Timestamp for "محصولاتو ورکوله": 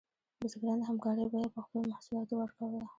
1.91-2.85